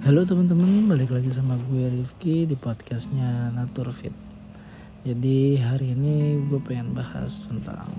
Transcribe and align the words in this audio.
Halo 0.00 0.24
teman-teman, 0.24 0.88
balik 0.88 1.12
lagi 1.12 1.28
sama 1.28 1.60
gue 1.60 1.92
Rifki 1.92 2.48
di 2.48 2.56
podcastnya 2.56 3.52
Naturfit. 3.52 4.16
Jadi 5.04 5.60
hari 5.60 5.92
ini 5.92 6.40
gue 6.48 6.56
pengen 6.56 6.96
bahas 6.96 7.44
tentang 7.44 7.92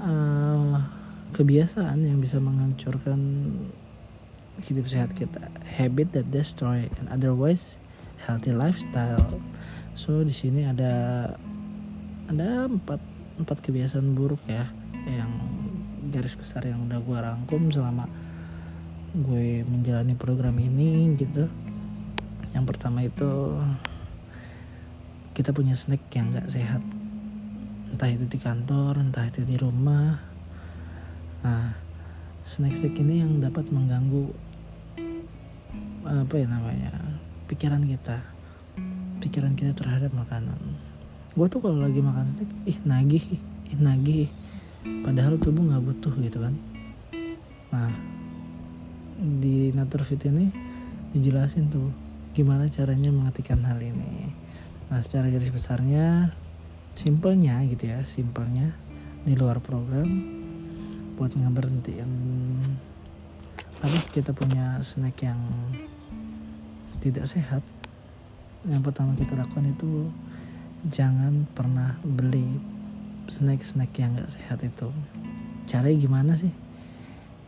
uh, 0.00 0.80
kebiasaan 1.36 2.00
yang 2.00 2.16
bisa 2.16 2.40
menghancurkan 2.40 3.20
hidup 4.64 4.88
sehat 4.88 5.12
kita, 5.12 5.52
habit 5.68 6.16
that 6.16 6.32
destroy 6.32 6.88
and 6.96 7.12
otherwise 7.12 7.76
healthy 8.24 8.56
lifestyle. 8.56 9.36
So 9.92 10.24
di 10.24 10.32
sini 10.32 10.64
ada 10.64 11.28
ada 12.32 12.64
empat 12.64 13.04
empat 13.36 13.60
kebiasaan 13.60 14.16
buruk 14.16 14.40
ya 14.48 14.64
yang 15.04 15.28
garis 16.08 16.40
besar 16.40 16.64
yang 16.64 16.88
udah 16.88 17.04
gue 17.04 17.18
rangkum 17.20 17.68
selama 17.68 18.08
gue 19.16 19.64
menjalani 19.64 20.12
program 20.12 20.60
ini 20.60 21.16
gitu. 21.16 21.48
Yang 22.52 22.64
pertama 22.68 23.00
itu 23.00 23.56
kita 25.32 25.56
punya 25.56 25.72
snack 25.72 26.04
yang 26.12 26.36
gak 26.36 26.52
sehat. 26.52 26.84
Entah 27.92 28.12
itu 28.12 28.28
di 28.28 28.36
kantor 28.36 29.00
entah 29.00 29.24
itu 29.24 29.40
di 29.40 29.56
rumah. 29.56 30.20
Nah 31.40 31.72
snack-snack 32.44 32.92
ini 33.00 33.24
yang 33.24 33.40
dapat 33.40 33.72
mengganggu 33.72 34.32
apa 36.04 36.34
ya 36.36 36.46
namanya 36.48 36.92
pikiran 37.48 37.88
kita. 37.88 38.20
Pikiran 39.24 39.56
kita 39.56 39.72
terhadap 39.72 40.12
makanan. 40.12 40.60
Gue 41.32 41.48
tuh 41.48 41.64
kalau 41.64 41.80
lagi 41.80 42.04
makan 42.04 42.36
snack 42.36 42.50
ih 42.68 42.78
nagih 42.84 43.24
ih 43.72 43.78
nagih. 43.80 44.28
Padahal 45.04 45.40
tubuh 45.40 45.64
nggak 45.64 45.84
butuh 45.84 46.12
gitu 46.20 46.38
kan. 46.40 46.54
Nah 47.72 48.15
di 49.16 49.72
Naturfit 49.72 50.20
ini 50.28 50.52
dijelasin 51.16 51.72
tuh 51.72 51.88
gimana 52.36 52.68
caranya 52.68 53.08
menghentikan 53.08 53.64
hal 53.64 53.80
ini. 53.80 54.28
Nah 54.92 55.00
secara 55.00 55.32
garis 55.32 55.48
besarnya 55.48 56.36
simpelnya 56.92 57.64
gitu 57.64 57.88
ya 57.88 58.04
simpelnya 58.04 58.76
di 59.24 59.32
luar 59.32 59.64
program 59.64 60.08
buat 61.16 61.32
ngeberhentiin. 61.32 62.12
Apa? 63.80 63.98
Kita 64.12 64.36
punya 64.36 64.76
snack 64.84 65.16
yang 65.24 65.40
tidak 67.00 67.24
sehat. 67.24 67.64
Yang 68.68 68.82
pertama 68.92 69.16
kita 69.16 69.32
lakukan 69.32 69.72
itu 69.72 70.12
jangan 70.92 71.48
pernah 71.56 71.96
beli 72.04 72.60
snack-snack 73.32 73.90
yang 73.96 74.20
gak 74.20 74.30
sehat 74.30 74.60
itu. 74.62 74.92
Caranya 75.66 75.98
gimana 75.98 76.32
sih 76.36 76.65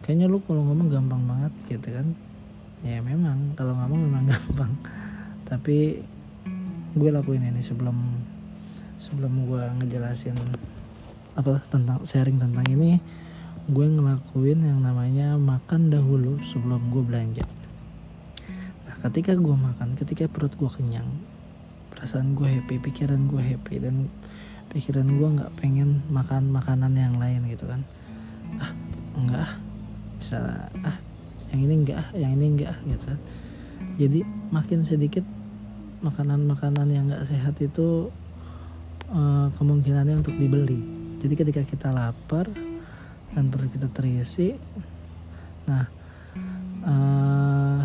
kayaknya 0.03 0.27
lu 0.31 0.39
kalau 0.45 0.63
ngomong 0.67 0.89
gampang 0.89 1.23
banget 1.27 1.53
gitu 1.69 1.89
kan. 1.93 2.07
Ya 2.87 3.03
memang. 3.03 3.55
Kalau 3.59 3.75
ngomong 3.75 4.01
memang 4.07 4.25
gampang. 4.33 4.73
Tapi 5.45 6.03
gue 6.99 7.11
lakuin 7.13 7.45
ini 7.45 7.61
sebelum 7.63 7.95
sebelum 8.99 9.47
gue 9.47 9.63
ngejelasin 9.79 10.35
apa 11.39 11.63
tentang 11.71 12.03
sharing 12.03 12.43
tentang 12.43 12.67
ini 12.67 12.99
gue 13.71 13.87
ngelakuin 13.87 14.65
yang 14.65 14.83
namanya 14.83 15.39
makan 15.39 15.93
dahulu 15.93 16.41
sebelum 16.43 16.91
gue 16.91 17.05
belanja. 17.05 17.47
Nah 18.89 18.97
ketika 19.07 19.39
gue 19.39 19.55
makan 19.55 19.95
ketika 19.95 20.27
perut 20.27 20.57
gue 20.57 20.67
kenyang 20.67 21.07
perasaan 21.95 22.35
gue 22.35 22.49
happy 22.49 22.83
pikiran 22.83 23.31
gue 23.31 23.43
happy 23.45 23.79
dan 23.79 24.11
pikiran 24.73 25.07
gue 25.15 25.29
nggak 25.39 25.53
pengen 25.61 26.03
makan 26.11 26.51
makanan 26.51 26.97
yang 26.97 27.15
lain 27.21 27.47
gitu 27.47 27.71
kan. 27.71 27.87
Ah 28.59 28.73
enggak 29.15 29.68
bisa 30.19 30.69
ah 30.83 30.97
yang 31.55 31.61
ini 31.65 31.75
enggak 31.87 31.99
ah 32.03 32.09
yang 32.13 32.35
ini 32.37 32.47
enggak 32.59 32.77
gitu 32.85 33.05
kan. 33.07 33.21
Jadi 33.99 34.21
makin 34.51 34.83
sedikit 34.83 35.25
makanan-makanan 36.03 36.87
yang 36.91 37.11
enggak 37.11 37.27
sehat 37.27 37.59
itu 37.63 38.11
uh, 39.11 39.49
kemungkinannya 39.57 40.21
untuk 40.21 40.35
dibeli. 40.35 40.83
Jadi 41.19 41.35
ketika 41.35 41.63
kita 41.67 41.89
lapar 41.91 42.47
dan 43.35 43.51
perut 43.51 43.71
kita 43.71 43.89
terisi 43.93 44.57
nah 45.69 45.85
uh, 46.81 47.85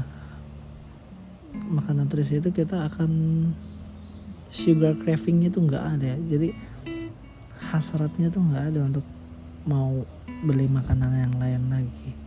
makanan 1.68 2.08
terisi 2.08 2.40
itu 2.40 2.56
kita 2.56 2.88
akan 2.88 3.12
sugar 4.54 4.98
craving 5.00 5.48
itu 5.48 5.62
enggak 5.62 5.84
ada. 5.98 6.14
Jadi 6.18 6.54
hasratnya 7.74 8.28
tuh 8.28 8.42
enggak 8.44 8.76
ada 8.76 8.80
untuk 8.86 9.06
mau 9.64 10.04
beli 10.44 10.68
makanan 10.68 11.12
yang 11.16 11.34
lain 11.40 11.64
lagi 11.72 12.23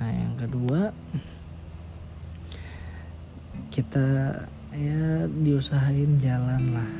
nah 0.00 0.10
yang 0.10 0.34
kedua 0.34 0.90
kita 3.74 4.06
ya 4.70 5.26
diusahain 5.26 6.18
jalan 6.22 6.74
lah. 6.74 6.90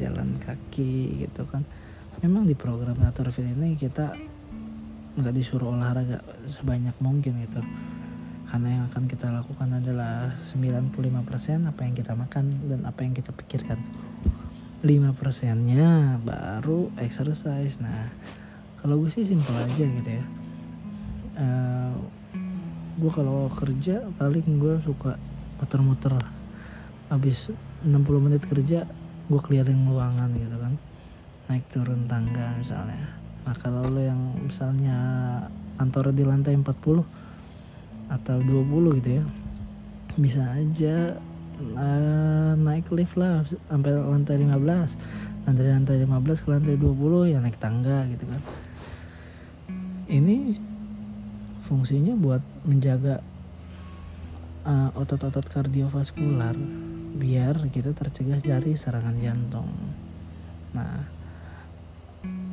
Jalan 0.00 0.40
kaki 0.40 1.20
gitu 1.20 1.44
kan. 1.44 1.68
Memang 2.24 2.48
di 2.48 2.56
program 2.56 2.96
Naturfit 2.96 3.44
ini 3.44 3.76
kita 3.76 4.16
nggak 5.20 5.34
disuruh 5.36 5.76
olahraga 5.76 6.24
sebanyak 6.48 6.96
mungkin 7.04 7.44
gitu. 7.44 7.60
Karena 8.48 8.68
yang 8.80 8.84
akan 8.88 9.04
kita 9.04 9.28
lakukan 9.28 9.84
adalah 9.84 10.32
95% 10.48 11.68
apa 11.68 11.80
yang 11.84 11.94
kita 11.94 12.16
makan 12.16 12.64
dan 12.64 12.80
apa 12.88 13.04
yang 13.04 13.12
kita 13.12 13.32
pikirkan. 13.36 13.80
5 14.80 15.12
persennya 15.12 16.16
baru 16.24 16.88
exercise. 16.96 17.84
Nah 17.84 18.08
kalau 18.80 18.96
gue 18.96 19.12
sih 19.12 19.28
simpel 19.28 19.52
aja 19.60 19.84
gitu 19.84 20.08
ya 20.08 20.39
uh, 21.40 21.92
gue 23.00 23.10
kalau 23.10 23.48
kerja 23.56 24.04
paling 24.20 24.60
gue 24.60 24.76
suka 24.84 25.16
muter-muter 25.56 26.14
habis 27.08 27.48
60 27.82 27.96
menit 28.20 28.44
kerja 28.44 28.84
gue 29.30 29.40
keliling 29.40 29.88
ruangan 29.88 30.30
gitu 30.36 30.56
kan. 30.60 30.74
Naik 31.48 31.64
turun 31.72 32.06
tangga 32.06 32.54
misalnya. 32.60 33.16
Nah 33.48 33.54
kalau 33.56 33.88
lo 33.88 33.98
yang 33.98 34.20
misalnya 34.44 34.98
kantor 35.80 36.12
di 36.12 36.28
lantai 36.28 36.54
40 36.54 36.68
atau 38.10 38.36
20 38.42 38.98
gitu 39.00 39.10
ya 39.22 39.24
bisa 40.18 40.42
aja 40.52 41.16
uh, 41.78 42.52
naik 42.58 42.90
lift 42.90 43.14
lah 43.14 43.46
sampai 43.70 43.94
lantai 43.94 44.42
15 44.42 45.46
dan 45.46 45.52
dari 45.56 45.70
lantai 45.72 45.96
15 46.04 46.44
ke 46.44 46.48
lantai 46.50 46.74
20 46.76 47.32
ya 47.32 47.38
naik 47.40 47.56
tangga 47.56 48.04
gitu 48.10 48.28
kan. 48.28 48.42
Ini 50.10 50.69
fungsinya 51.70 52.18
buat 52.18 52.42
menjaga 52.66 53.22
uh, 54.66 54.90
otot-otot 54.98 55.46
kardiovaskular 55.46 56.58
biar 57.14 57.70
kita 57.70 57.94
tercegah 57.94 58.42
dari 58.42 58.74
serangan 58.74 59.14
jantung. 59.22 59.70
Nah, 60.74 61.06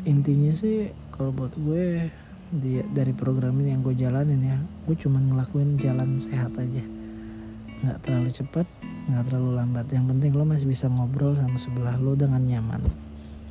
intinya 0.05 0.53
sih 0.53 0.93
kalau 1.09 1.33
buat 1.33 1.57
gue 1.57 2.13
di, 2.53 2.85
dari 2.93 3.17
program 3.17 3.57
ini 3.65 3.73
yang 3.73 3.81
gue 3.81 3.97
jalanin 3.97 4.41
ya, 4.45 4.57
gue 4.85 4.95
cuma 5.01 5.17
ngelakuin 5.17 5.81
jalan 5.81 6.21
sehat 6.21 6.53
aja, 6.61 6.85
nggak 7.81 7.97
terlalu 8.05 8.29
cepat, 8.29 8.69
nggak 9.09 9.33
terlalu 9.33 9.49
lambat. 9.57 9.89
Yang 9.89 10.05
penting 10.13 10.31
lo 10.37 10.45
masih 10.45 10.69
bisa 10.69 10.85
ngobrol 10.93 11.33
sama 11.33 11.57
sebelah 11.57 11.97
lo 11.97 12.13
dengan 12.13 12.45
nyaman 12.45 12.85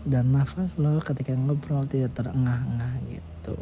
dan 0.06 0.30
nafas 0.30 0.78
lo 0.78 1.02
ketika 1.02 1.34
ngobrol 1.34 1.82
tidak 1.90 2.14
terengah-engah 2.14 2.94
gitu 3.10 3.58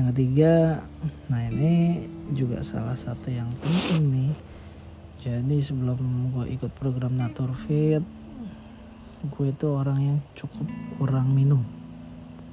yang 0.00 0.08
ketiga 0.16 0.80
nah 1.28 1.44
ini 1.44 2.08
juga 2.32 2.64
salah 2.64 2.96
satu 2.96 3.28
yang 3.28 3.52
penting 3.60 4.02
nih. 4.08 4.32
Jadi 5.20 5.60
sebelum 5.60 6.32
gue 6.32 6.56
ikut 6.56 6.72
program 6.72 7.20
Naturfit 7.20 8.00
gue 9.20 9.46
itu 9.52 9.66
orang 9.68 9.98
yang 10.00 10.18
cukup 10.32 10.64
kurang 10.96 11.36
minum. 11.36 11.60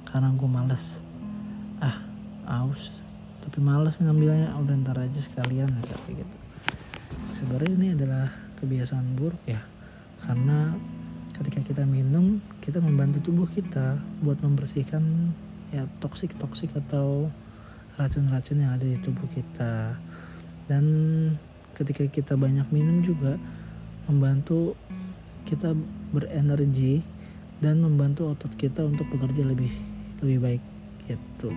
Karena 0.04 0.36
gue 0.36 0.50
males. 0.52 1.00
Ah 1.80 2.04
aus. 2.44 2.92
Tapi 3.40 3.64
males 3.64 3.96
ngambilnya. 3.96 4.52
Udah 4.60 4.76
ntar 4.84 5.00
aja 5.00 5.20
sekalian 5.24 5.72
kayak 5.80 6.28
gitu. 6.28 6.36
Sebenarnya 7.32 7.72
ini 7.80 7.88
adalah 7.96 8.28
kebiasaan 8.60 9.16
buruk 9.16 9.40
ya. 9.48 9.64
Karena 10.20 10.76
ketika 11.40 11.64
kita 11.64 11.84
minum 11.88 12.44
kita 12.60 12.84
membantu 12.84 13.32
tubuh 13.32 13.48
kita 13.48 14.02
buat 14.20 14.44
membersihkan 14.44 15.32
ya 15.75 15.90
toksik 16.00 16.36
toksik 16.40 16.72
atau 16.75 17.28
racun-racun 17.98 18.62
yang 18.62 18.78
ada 18.78 18.86
di 18.86 18.98
tubuh 19.02 19.25
kita. 19.31 19.98
Dan 20.69 20.86
ketika 21.74 22.06
kita 22.08 22.34
banyak 22.38 22.69
minum 22.69 23.02
juga 23.02 23.40
membantu 24.08 24.78
kita 25.48 25.75
berenergi 26.12 27.04
dan 27.64 27.81
membantu 27.81 28.31
otot 28.31 28.54
kita 28.54 28.86
untuk 28.86 29.10
bekerja 29.10 29.44
lebih 29.48 29.72
lebih 30.22 30.38
baik 30.42 30.64
gitu. 31.08 31.52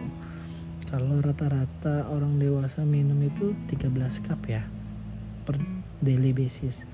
Kalau 0.88 1.22
rata-rata 1.22 2.10
orang 2.10 2.40
dewasa 2.42 2.82
minum 2.82 3.18
itu 3.22 3.54
13 3.70 4.26
cup 4.26 4.40
ya 4.50 4.66
per 5.46 5.60
daily 6.02 6.34
basis. 6.34 6.88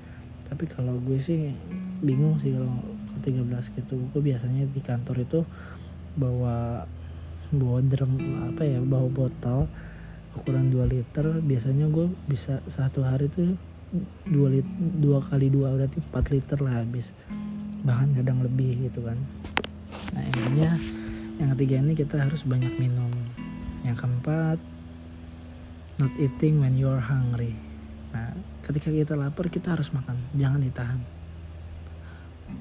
Tapi 0.46 0.68
kalau 0.68 1.00
gue 1.00 1.16
sih 1.16 1.54
bingung 2.04 2.36
sih 2.36 2.52
kalau 2.52 2.76
13 3.24 3.76
gitu. 3.76 3.96
Gue 4.12 4.20
biasanya 4.20 4.68
di 4.68 4.80
kantor 4.84 5.16
itu 5.24 5.40
bawa 6.16 6.84
bawa 7.54 7.78
drum 7.84 8.18
apa 8.50 8.62
ya 8.66 8.82
bawa 8.82 9.06
botol 9.10 9.70
ukuran 10.36 10.68
2 10.68 10.92
liter. 10.92 11.26
Biasanya 11.40 11.88
gue 11.88 12.12
bisa 12.28 12.60
satu 12.68 13.02
hari 13.06 13.32
tuh 13.32 13.56
dua 14.26 14.50
lit 14.50 14.66
dua 14.98 15.22
kali 15.22 15.48
dua 15.48 15.72
berarti 15.72 16.02
4 16.02 16.34
liter 16.34 16.58
lah 16.60 16.82
habis. 16.84 17.16
Bahkan 17.86 18.18
kadang 18.18 18.44
lebih 18.44 18.90
gitu 18.90 19.06
kan. 19.06 19.16
Nah 20.12 20.22
intinya 20.22 20.70
yang 21.36 21.48
ketiga 21.56 21.74
ini 21.80 21.92
kita 21.96 22.20
harus 22.20 22.44
banyak 22.44 22.76
minum. 22.76 23.10
Yang 23.86 23.96
keempat 24.04 24.58
not 25.96 26.12
eating 26.20 26.60
when 26.60 26.76
you 26.76 26.90
are 26.90 27.00
hungry. 27.00 27.56
Nah 28.12 28.36
ketika 28.66 28.92
kita 28.92 29.16
lapar 29.16 29.48
kita 29.48 29.72
harus 29.72 29.94
makan. 29.94 30.20
Jangan 30.36 30.60
ditahan. 30.60 31.00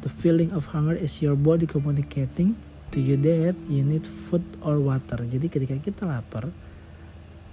The 0.01 0.09
feeling 0.09 0.49
of 0.53 0.73
hunger 0.73 0.97
is 0.97 1.21
your 1.21 1.37
body 1.37 1.69
communicating 1.69 2.57
to 2.95 3.03
you 3.03 3.19
that 3.19 3.59
you 3.67 3.83
need 3.83 4.07
food 4.07 4.47
or 4.63 4.79
water. 4.79 5.19
Jadi 5.27 5.51
ketika 5.51 5.75
kita 5.75 6.07
lapar 6.07 6.47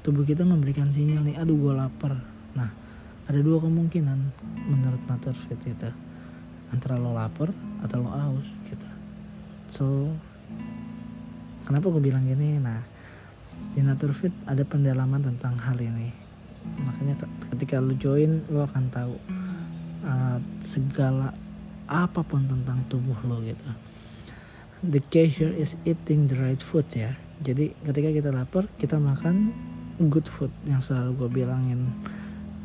tubuh 0.07 0.23
kita 0.23 0.47
memberikan 0.47 0.87
sinyal 0.95 1.27
nih 1.27 1.35
aduh 1.35 1.59
gue 1.59 1.75
lapar. 1.75 2.15
Nah 2.55 2.71
ada 3.27 3.39
dua 3.43 3.59
kemungkinan 3.59 4.19
menurut 4.71 5.03
nature 5.11 5.35
fit 5.35 5.59
itu. 5.67 5.91
Antara 6.71 6.95
lo 6.95 7.11
lapar 7.11 7.51
atau 7.83 8.07
lo 8.07 8.15
haus 8.15 8.55
gitu. 8.71 8.87
So 9.67 10.15
kenapa 11.67 11.91
gue 11.91 12.03
bilang 12.07 12.23
gini? 12.23 12.63
Nah 12.63 12.79
di 13.75 13.83
nature 13.83 14.15
fit 14.15 14.35
ada 14.47 14.63
pendalaman 14.63 15.27
tentang 15.27 15.59
hal 15.59 15.75
ini. 15.83 16.15
Makanya 16.87 17.19
ketika 17.51 17.83
lo 17.83 17.99
join 17.99 18.47
lo 18.47 18.63
akan 18.63 18.85
tahu 18.95 19.19
uh, 20.07 20.39
segala 20.63 21.35
apa 21.91 22.23
pun 22.23 22.47
tentang 22.47 22.79
tubuh 22.87 23.19
lo 23.27 23.43
gitu 23.43 23.92
the 24.83 24.99
cashier 25.15 25.55
is 25.55 25.79
eating 25.87 26.27
the 26.27 26.35
right 26.35 26.59
food 26.59 26.91
ya. 26.91 27.15
Jadi 27.43 27.71
ketika 27.87 28.11
kita 28.11 28.31
lapar 28.35 28.67
kita 28.79 28.99
makan 28.99 29.55
good 30.11 30.27
food 30.27 30.51
yang 30.67 30.83
selalu 30.83 31.23
gue 31.23 31.29
bilangin. 31.43 31.87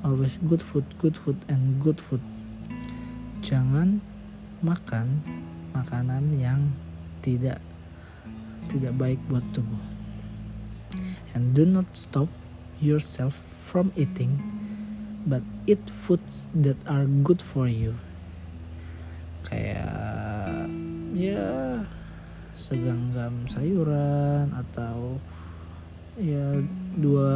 Always 0.01 0.41
good 0.41 0.61
food 0.61 0.85
good 0.97 1.13
food 1.13 1.37
and 1.45 1.77
good 1.77 2.01
food. 2.01 2.21
Jangan 3.45 4.01
makan 4.65 5.21
makanan 5.77 6.33
yang 6.41 6.73
tidak 7.21 7.61
tidak 8.65 8.97
baik 8.97 9.21
buat 9.29 9.45
tubuh. 9.53 9.81
And 11.37 11.53
do 11.53 11.69
not 11.69 11.93
stop 11.93 12.29
yourself 12.81 13.37
from 13.37 13.93
eating 13.93 14.41
but 15.29 15.45
eat 15.69 15.85
foods 15.85 16.49
that 16.57 16.81
are 16.89 17.05
good 17.05 17.45
for 17.45 17.69
you. 17.69 17.93
Kayak 19.45 20.65
ya 21.13 21.85
seganggam 22.57 23.45
sayuran 23.45 24.49
atau 24.49 25.21
ya 26.17 26.57
dua 26.97 27.29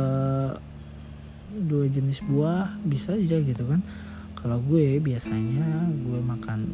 dua 1.54 1.86
jenis 1.86 2.26
buah 2.26 2.82
bisa 2.82 3.14
aja 3.14 3.38
gitu 3.38 3.70
kan. 3.70 3.86
Kalau 4.34 4.58
gue 4.66 4.98
biasanya 4.98 5.86
gue 6.02 6.18
makan 6.18 6.66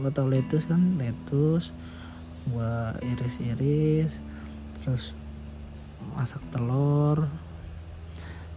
lo 0.00 0.08
tau 0.08 0.24
lettuce 0.24 0.64
kan? 0.64 0.96
Lettuce 0.96 1.76
gue 2.48 2.72
iris-iris 3.04 4.24
terus 4.80 5.12
masak 6.16 6.40
telur 6.48 7.28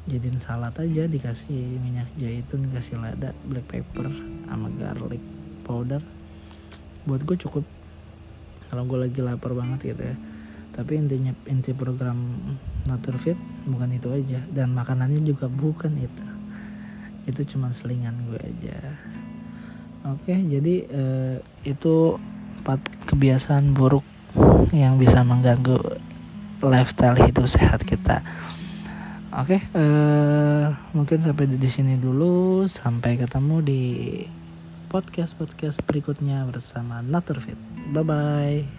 jadiin 0.07 0.39
salad 0.39 0.71
aja 0.79 1.12
dikasih 1.12 1.75
minyak 1.83 2.07
zaitun 2.15 2.71
dikasih 2.71 2.95
lada 3.03 3.35
black 3.44 3.67
pepper 3.67 4.07
sama 4.47 4.71
garlic 4.79 5.19
powder. 5.67 6.00
Buat 7.03 7.27
gue 7.27 7.35
cukup 7.35 7.65
kalau 8.71 8.88
gue 8.88 9.03
lagi 9.03 9.19
lapar 9.19 9.51
banget 9.51 9.91
gitu 9.91 10.00
ya. 10.00 10.15
Tapi 10.71 10.95
intinya 10.95 11.35
inti 11.51 11.75
program 11.75 12.39
Nature 12.88 13.19
Fit 13.19 13.39
bukan 13.68 13.91
itu 13.91 14.07
aja. 14.07 14.39
Dan 14.47 14.71
makanannya 14.71 15.19
juga 15.19 15.51
bukan 15.51 15.91
itu. 16.00 16.25
Itu 17.27 17.44
cuma 17.51 17.75
selingan 17.75 18.31
gue 18.31 18.39
aja. 18.39 18.79
Oke 20.07 20.33
jadi 20.33 20.88
eh, 20.88 21.35
itu 21.68 22.15
empat 22.63 22.79
kebiasaan 23.12 23.75
buruk 23.75 24.07
yang 24.71 24.95
bisa 24.95 25.19
mengganggu 25.21 26.00
lifestyle 26.63 27.19
hidup 27.19 27.51
sehat 27.51 27.83
kita. 27.83 28.24
Oke 29.35 29.59
eh, 29.59 30.65
mungkin 30.95 31.19
sampai 31.19 31.51
di 31.51 31.69
sini 31.69 32.00
dulu. 32.00 32.63
Sampai 32.71 33.19
ketemu 33.19 33.59
di 33.59 33.83
podcast 34.88 35.35
podcast 35.35 35.83
berikutnya 35.83 36.47
bersama 36.47 37.03
Nature 37.03 37.44
Fit 37.44 37.70
bye 37.86 38.04
bye 38.04 38.69